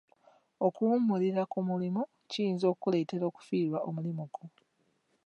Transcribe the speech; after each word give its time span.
Okuwummulira 0.67 1.41
ku 1.51 1.59
mulimu 1.67 2.01
kiyinza 2.29 2.65
okuletera 2.73 3.23
okufirwa 3.29 3.77
omulimu 3.87 4.23
gwo. 4.33 4.45